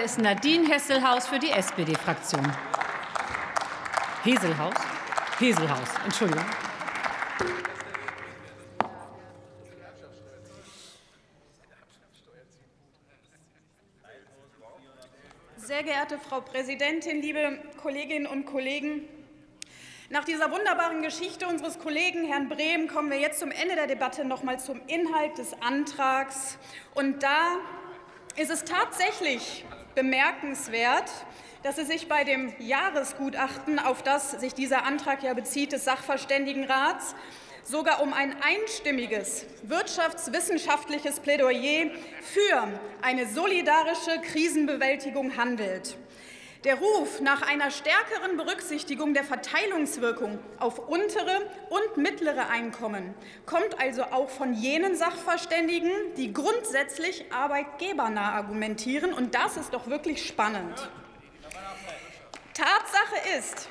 ist 0.00 0.18
Nadine 0.18 0.68
Hesselhaus 0.68 1.26
für 1.26 1.38
die 1.38 1.50
SPD-Fraktion. 1.50 2.50
Heselhaus? 4.24 4.74
Heselhaus, 5.38 5.88
Entschuldigung. 6.04 6.44
Sehr 15.56 15.82
geehrte 15.82 16.18
Frau 16.18 16.40
Präsidentin, 16.40 17.22
liebe 17.22 17.58
Kolleginnen 17.80 18.26
und 18.26 18.44
Kollegen! 18.44 19.08
Nach 20.10 20.24
dieser 20.24 20.50
wunderbaren 20.52 21.02
Geschichte 21.02 21.46
unseres 21.48 21.78
Kollegen 21.78 22.24
Herrn 22.26 22.48
Brehm 22.48 22.86
kommen 22.86 23.10
wir 23.10 23.18
jetzt 23.18 23.40
zum 23.40 23.50
Ende 23.50 23.74
der 23.74 23.86
Debatte 23.86 24.24
noch 24.24 24.42
mal 24.42 24.60
zum 24.60 24.80
Inhalt 24.86 25.38
des 25.38 25.60
Antrags. 25.60 26.58
Und 26.94 27.22
da 27.22 27.56
ist 28.36 28.50
es 28.50 28.64
tatsächlich 28.64 29.64
bemerkenswert, 29.96 31.10
dass 31.64 31.78
es 31.78 31.88
sich 31.88 32.06
bei 32.06 32.22
dem 32.22 32.52
Jahresgutachten, 32.60 33.80
auf 33.80 34.04
das 34.04 34.30
sich 34.30 34.54
dieser 34.54 34.84
Antrag 34.84 35.24
ja 35.24 35.34
bezieht, 35.34 35.72
des 35.72 35.84
Sachverständigenrats 35.84 37.16
sogar 37.64 38.00
um 38.00 38.12
ein 38.12 38.36
einstimmiges 38.40 39.46
wirtschaftswissenschaftliches 39.64 41.18
Plädoyer 41.18 41.90
für 42.20 42.68
eine 43.02 43.26
solidarische 43.26 44.20
Krisenbewältigung 44.22 45.36
handelt. 45.36 45.96
Der 46.66 46.80
Ruf 46.80 47.20
nach 47.20 47.42
einer 47.42 47.70
stärkeren 47.70 48.36
Berücksichtigung 48.36 49.14
der 49.14 49.22
Verteilungswirkung 49.22 50.40
auf 50.58 50.80
untere 50.88 51.48
und 51.70 51.96
mittlere 51.96 52.48
Einkommen 52.48 53.14
kommt 53.46 53.80
also 53.80 54.02
auch 54.02 54.28
von 54.28 54.52
jenen 54.52 54.96
Sachverständigen, 54.96 55.92
die 56.16 56.32
grundsätzlich 56.32 57.32
arbeitgebernah 57.32 58.32
argumentieren. 58.32 59.12
Und 59.12 59.36
das 59.36 59.56
ist 59.56 59.74
doch 59.74 59.86
wirklich 59.86 60.26
spannend. 60.26 60.90
Tatsache 62.52 63.38
ist, 63.38 63.68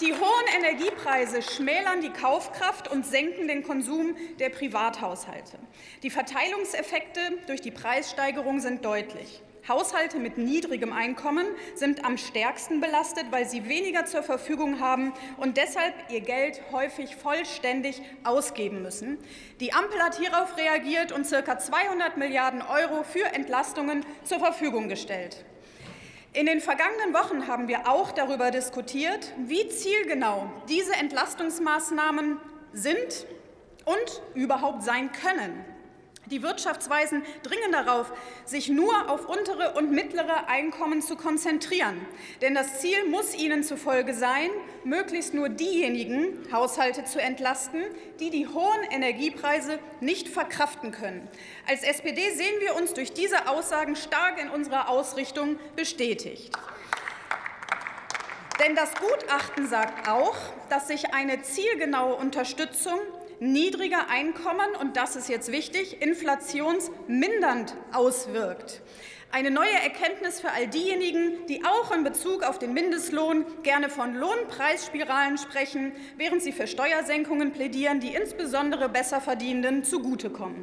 die 0.00 0.12
hohen 0.12 0.46
Energiepreise 0.56 1.42
schmälern 1.42 2.00
die 2.00 2.10
Kaufkraft 2.10 2.92
und 2.92 3.04
senken 3.04 3.48
den 3.48 3.64
Konsum 3.64 4.14
der 4.38 4.50
Privathaushalte. 4.50 5.58
Die 6.04 6.10
Verteilungseffekte 6.10 7.20
durch 7.48 7.60
die 7.60 7.72
Preissteigerung 7.72 8.60
sind 8.60 8.84
deutlich. 8.84 9.42
Haushalte 9.68 10.18
mit 10.18 10.36
niedrigem 10.36 10.92
Einkommen 10.92 11.46
sind 11.74 12.04
am 12.04 12.18
stärksten 12.18 12.80
belastet, 12.80 13.26
weil 13.30 13.48
sie 13.48 13.68
weniger 13.68 14.04
zur 14.04 14.22
Verfügung 14.22 14.80
haben 14.80 15.12
und 15.38 15.56
deshalb 15.56 15.94
ihr 16.10 16.20
Geld 16.20 16.60
häufig 16.72 17.16
vollständig 17.16 18.02
ausgeben 18.24 18.82
müssen. 18.82 19.18
Die 19.60 19.72
Ampel 19.72 20.02
hat 20.02 20.16
hierauf 20.18 20.56
reagiert 20.56 21.12
und 21.12 21.28
ca. 21.28 21.58
200 21.58 22.16
Milliarden 22.16 22.62
Euro 22.62 23.02
für 23.04 23.24
Entlastungen 23.34 24.04
zur 24.24 24.38
Verfügung 24.38 24.88
gestellt. 24.88 25.44
In 26.34 26.46
den 26.46 26.60
vergangenen 26.60 27.14
Wochen 27.14 27.46
haben 27.46 27.68
wir 27.68 27.88
auch 27.88 28.10
darüber 28.10 28.50
diskutiert, 28.50 29.32
wie 29.46 29.68
zielgenau 29.68 30.50
diese 30.68 30.92
Entlastungsmaßnahmen 30.94 32.40
sind 32.72 33.26
und 33.84 34.22
überhaupt 34.34 34.82
sein 34.82 35.10
können. 35.12 35.64
Die 36.26 36.42
Wirtschaftsweisen 36.42 37.22
dringen 37.42 37.72
darauf, 37.72 38.10
sich 38.46 38.68
nur 38.68 39.10
auf 39.10 39.28
untere 39.28 39.74
und 39.74 39.90
mittlere 39.90 40.48
Einkommen 40.48 41.02
zu 41.02 41.16
konzentrieren. 41.16 42.00
Denn 42.40 42.54
das 42.54 42.80
Ziel 42.80 43.06
muss 43.08 43.34
ihnen 43.34 43.62
zufolge 43.62 44.14
sein, 44.14 44.50
möglichst 44.84 45.34
nur 45.34 45.50
diejenigen 45.50 46.50
Haushalte 46.50 47.04
zu 47.04 47.20
entlasten, 47.20 47.82
die 48.20 48.30
die 48.30 48.48
hohen 48.48 48.82
Energiepreise 48.90 49.78
nicht 50.00 50.28
verkraften 50.28 50.92
können. 50.92 51.28
Als 51.68 51.82
SPD 51.82 52.30
sehen 52.30 52.60
wir 52.60 52.74
uns 52.76 52.94
durch 52.94 53.12
diese 53.12 53.48
Aussagen 53.48 53.96
stark 53.96 54.40
in 54.40 54.48
unserer 54.48 54.88
Ausrichtung 54.88 55.58
bestätigt. 55.76 56.56
Denn 58.60 58.76
das 58.76 58.94
Gutachten 58.94 59.66
sagt 59.66 60.08
auch, 60.08 60.36
dass 60.70 60.88
sich 60.88 61.12
eine 61.12 61.42
zielgenaue 61.42 62.14
Unterstützung 62.14 62.98
niedriger 63.40 64.08
Einkommen, 64.08 64.74
und 64.80 64.96
das 64.96 65.16
ist 65.16 65.28
jetzt 65.28 65.52
wichtig, 65.52 66.00
inflationsmindernd 66.00 67.74
auswirkt. 67.92 68.82
Eine 69.30 69.50
neue 69.50 69.72
Erkenntnis 69.82 70.40
für 70.40 70.52
all 70.52 70.68
diejenigen, 70.68 71.44
die 71.48 71.64
auch 71.64 71.90
in 71.90 72.04
Bezug 72.04 72.44
auf 72.44 72.60
den 72.60 72.72
Mindestlohn 72.72 73.44
gerne 73.64 73.88
von 73.88 74.14
Lohnpreisspiralen 74.14 75.38
sprechen, 75.38 75.92
während 76.16 76.40
sie 76.40 76.52
für 76.52 76.68
Steuersenkungen 76.68 77.52
plädieren, 77.52 77.98
die 77.98 78.14
insbesondere 78.14 78.88
Besserverdienenden 78.88 79.82
zugutekommen. 79.82 80.62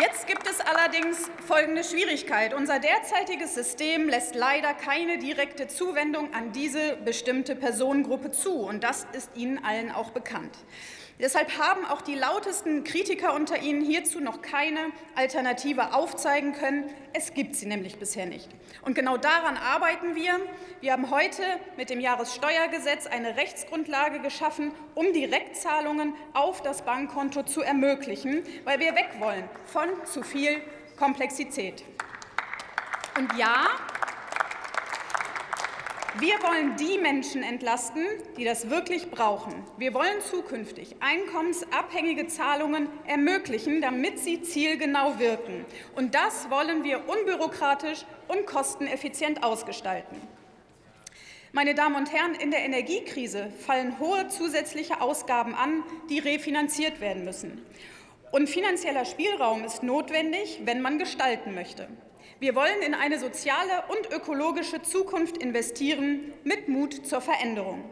Jetzt 0.00 0.26
gibt 0.26 0.48
es 0.48 0.58
allerdings 0.58 1.30
folgende 1.46 1.84
Schwierigkeit. 1.84 2.52
Unser 2.52 2.80
derzeitiges 2.80 3.54
System 3.54 4.08
lässt 4.08 4.34
leider 4.34 4.74
keine 4.74 5.18
direkte 5.18 5.68
Zuwendung 5.68 6.34
an 6.34 6.50
diese 6.50 6.96
bestimmte 6.96 7.54
Personengruppe 7.54 8.32
zu. 8.32 8.54
Und 8.54 8.82
das 8.82 9.06
ist 9.12 9.30
Ihnen 9.36 9.64
allen 9.64 9.92
auch 9.92 10.10
bekannt. 10.10 10.56
Deshalb 11.20 11.58
haben 11.58 11.84
auch 11.86 12.02
die 12.02 12.16
lautesten 12.16 12.82
Kritiker 12.82 13.34
unter 13.34 13.60
Ihnen 13.62 13.84
hierzu 13.84 14.18
noch 14.18 14.42
keine 14.42 14.80
Alternative 15.14 15.94
aufzeigen 15.94 16.54
können. 16.54 16.90
Es 17.12 17.34
gibt 17.34 17.54
sie 17.54 17.66
nämlich 17.66 18.00
bisher 18.00 18.26
nicht. 18.26 18.48
Und 18.82 18.96
genau 18.96 19.16
daran 19.16 19.56
arbeiten 19.56 20.16
wir. 20.16 20.40
Wir 20.80 20.92
haben 20.92 21.12
heute 21.12 21.42
mit 21.76 21.88
dem 21.88 22.00
Jahressteuergesetz 22.00 23.06
eine 23.06 23.36
Rechtsgrundlage 23.36 24.18
geschaffen, 24.18 24.72
um 24.96 25.12
Direktzahlungen 25.12 26.14
auf 26.32 26.62
das 26.62 26.82
Bankkonto 26.82 27.44
zu 27.44 27.62
ermöglichen, 27.62 28.42
weil 28.64 28.80
wir 28.80 28.96
weg 28.96 29.10
wollen 29.20 29.48
von 29.84 30.06
zu 30.06 30.22
viel 30.22 30.60
Komplexität. 30.98 31.84
Und 33.16 33.28
ja, 33.38 33.66
wir 36.18 36.34
wollen 36.42 36.76
die 36.76 36.98
Menschen 36.98 37.42
entlasten, 37.42 38.04
die 38.36 38.44
das 38.44 38.70
wirklich 38.70 39.10
brauchen. 39.10 39.52
Wir 39.76 39.92
wollen 39.94 40.20
zukünftig 40.30 40.96
einkommensabhängige 41.00 42.28
Zahlungen 42.28 42.88
ermöglichen, 43.06 43.80
damit 43.80 44.18
sie 44.20 44.42
zielgenau 44.42 45.18
wirken. 45.18 45.64
Und 45.96 46.14
das 46.14 46.48
wollen 46.50 46.84
wir 46.84 47.08
unbürokratisch 47.08 48.04
und 48.28 48.46
kosteneffizient 48.46 49.42
ausgestalten. 49.42 50.20
Meine 51.52 51.74
Damen 51.74 51.94
und 51.94 52.12
Herren, 52.12 52.34
in 52.34 52.50
der 52.50 52.64
Energiekrise 52.64 53.52
fallen 53.64 53.98
hohe 53.98 54.28
zusätzliche 54.28 55.00
Ausgaben 55.00 55.54
an, 55.54 55.84
die 56.08 56.18
refinanziert 56.18 57.00
werden 57.00 57.24
müssen. 57.24 57.64
Und 58.34 58.48
finanzieller 58.48 59.04
Spielraum 59.04 59.62
ist 59.62 59.84
notwendig, 59.84 60.62
wenn 60.64 60.82
man 60.82 60.98
gestalten 60.98 61.54
möchte. 61.54 61.86
Wir 62.40 62.56
wollen 62.56 62.82
in 62.84 62.92
eine 62.92 63.20
soziale 63.20 63.84
und 63.86 64.12
ökologische 64.12 64.82
Zukunft 64.82 65.36
investieren 65.36 66.32
mit 66.42 66.66
Mut 66.66 67.06
zur 67.06 67.20
Veränderung. 67.20 67.84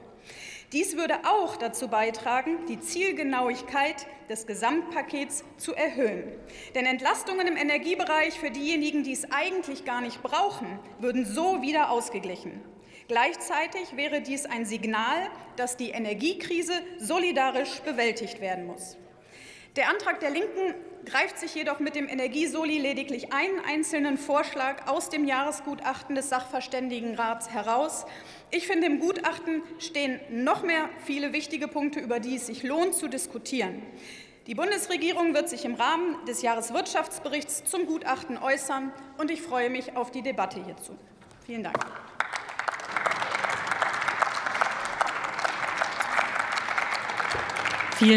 Dies 0.73 0.99
würde 0.99 1.15
auch 1.25 1.57
dazu 1.57 1.89
beitragen, 1.89 2.67
die 2.67 2.79
Zielgenauigkeit 2.79 4.07
des 4.29 4.47
Gesamtpakets 4.47 5.43
zu 5.57 5.75
erhöhen. 5.75 6.25
Denn 6.75 6.85
Entlastungen 6.85 7.47
im 7.47 7.57
Energiebereich 7.57 8.39
für 8.39 8.51
diejenigen, 8.51 9.03
die 9.03 9.13
es 9.13 9.33
eigentlich 9.33 9.87
gar 9.87 10.03
nicht 10.03 10.23
brauchen, 10.23 10.79
würden 10.99 11.25
so 11.25 11.63
wieder 11.63 11.91
ausgeglichen. 11.91 12.61
Gleichzeitig 13.09 13.97
wäre 13.97 14.21
dies 14.21 14.45
ein 14.45 14.67
Signal, 14.67 15.31
dass 15.57 15.79
die 15.79 15.89
Energiekrise 15.89 16.75
solidarisch 16.99 17.81
bewältigt 17.81 18.43
werden 18.43 18.67
muss. 18.67 18.99
Der 19.77 19.89
Antrag 19.89 20.21
der 20.21 20.31
Linken 20.31 20.75
greift 21.09 21.39
sich 21.39 21.55
jedoch 21.55 21.79
mit 21.79 21.95
dem 21.95 22.09
Energiesoli 22.09 22.79
lediglich 22.79 23.33
einen 23.33 23.61
einzelnen 23.67 24.19
Vorschlag 24.19 24.87
aus 24.87 25.11
dem 25.11 25.25
Jahresgutachten 25.25 26.15
des 26.15 26.29
Sachverständigenrats 26.29 27.51
heraus. 27.51 28.05
Ich 28.51 28.67
finde, 28.67 28.87
im 28.87 29.01
Gutachten 29.01 29.63
stehen 29.79 30.21
noch 30.31 30.63
mehr 30.63 30.89
viele 31.05 31.33
wichtige 31.33 31.69
Punkte, 31.69 32.01
über 32.01 32.21
die 32.21 32.37
es 32.37 32.47
sich 32.47 32.63
lohnt 32.63 32.95
zu 32.95 33.09
diskutieren. 33.09 33.83
Die 34.47 34.55
Bundesregierung 34.55 35.35
wird 35.35 35.49
sich 35.49 35.65
im 35.65 35.75
Rahmen 35.75 36.25
des 36.27 36.41
Jahreswirtschaftsberichts 36.43 37.65
zum 37.65 37.87
Gutachten 37.87 38.39
äußern, 38.39 38.93
und 39.19 39.31
ich 39.31 39.43
freue 39.43 39.69
mich 39.69 39.97
auf 39.97 40.11
die 40.11 40.23
Debatte 40.23 40.65
hierzu. 40.65 40.97
Vielen 41.45 41.65
Dank. 41.65 41.77